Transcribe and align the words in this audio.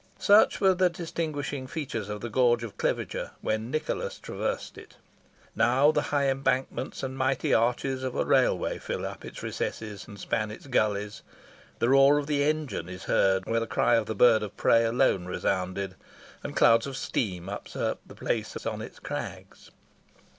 Such 0.17 0.59
were 0.59 0.73
the 0.73 0.89
distinguishing 0.89 1.67
features 1.67 2.09
of 2.09 2.21
the 2.21 2.29
gorge 2.31 2.63
of 2.63 2.75
Cliviger 2.75 3.33
when 3.41 3.69
Nicholas 3.69 4.17
traversed 4.17 4.75
it. 4.75 4.95
Now 5.55 5.91
the 5.91 6.01
high 6.09 6.27
embankments 6.27 7.03
and 7.03 7.15
mighty 7.15 7.53
arches 7.53 8.01
of 8.03 8.15
a 8.15 8.25
railway 8.25 8.79
fill 8.79 9.05
up 9.05 9.23
its 9.23 9.43
recesses 9.43 10.07
and 10.07 10.19
span 10.19 10.49
its 10.49 10.65
gullies; 10.65 11.21
the 11.77 11.89
roar 11.89 12.17
of 12.17 12.25
the 12.25 12.41
engine 12.43 12.89
is 12.89 13.03
heard 13.03 13.45
where 13.45 13.59
the 13.59 13.67
cry 13.67 13.93
of 13.93 14.07
the 14.07 14.15
bird 14.15 14.41
of 14.41 14.57
prey 14.57 14.85
alone 14.85 15.27
resounded; 15.27 15.93
and 16.41 16.55
clouds 16.55 16.87
of 16.87 16.97
steam 16.97 17.47
usurp 17.47 17.99
the 18.03 18.15
place 18.15 18.55
of 18.55 18.63
the 18.63 18.65
mist 18.65 18.65
wreaths 18.65 18.65
on 18.73 18.81
its 18.81 18.97
crags. 18.97 19.69